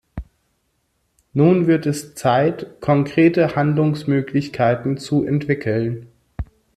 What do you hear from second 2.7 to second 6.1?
konkrete Handlungsmöglichkeiten zu entwickeln.